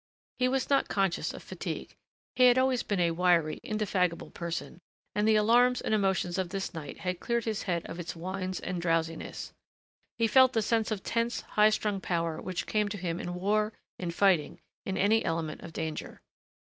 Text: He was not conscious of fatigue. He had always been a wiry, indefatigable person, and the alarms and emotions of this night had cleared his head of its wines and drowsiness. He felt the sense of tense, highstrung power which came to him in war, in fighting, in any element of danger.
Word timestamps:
He 0.39 0.47
was 0.47 0.67
not 0.67 0.87
conscious 0.87 1.31
of 1.31 1.43
fatigue. 1.43 1.95
He 2.35 2.45
had 2.45 2.57
always 2.57 2.81
been 2.81 2.99
a 2.99 3.11
wiry, 3.11 3.59
indefatigable 3.61 4.31
person, 4.31 4.81
and 5.13 5.27
the 5.27 5.35
alarms 5.35 5.79
and 5.79 5.93
emotions 5.93 6.39
of 6.39 6.49
this 6.49 6.73
night 6.73 7.01
had 7.01 7.19
cleared 7.19 7.45
his 7.45 7.61
head 7.61 7.85
of 7.85 7.99
its 7.99 8.15
wines 8.15 8.59
and 8.59 8.81
drowsiness. 8.81 9.53
He 10.17 10.25
felt 10.25 10.53
the 10.53 10.63
sense 10.63 10.89
of 10.89 11.03
tense, 11.03 11.41
highstrung 11.55 12.01
power 12.01 12.41
which 12.41 12.65
came 12.65 12.89
to 12.89 12.97
him 12.97 13.19
in 13.19 13.35
war, 13.35 13.73
in 13.99 14.09
fighting, 14.09 14.59
in 14.87 14.97
any 14.97 15.23
element 15.23 15.61
of 15.61 15.71
danger. 15.71 16.23